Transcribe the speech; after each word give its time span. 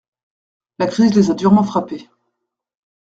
La 0.79 0.87
crise 0.87 1.13
les 1.13 1.29
a 1.29 1.35
durement 1.35 1.61
frappés. 1.61 2.09